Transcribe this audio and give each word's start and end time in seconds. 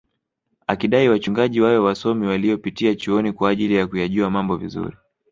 Akadai 0.67 1.09
wachungaji 1.09 1.61
wawe 1.61 1.77
wasomi 1.77 2.27
waliopitia 2.27 2.95
chuoni 2.95 3.31
kwa 3.33 3.49
ajili 3.49 3.75
ya 3.75 3.87
kuyajua 3.87 4.29
mabo 4.29 4.55
vizuri 4.57 4.97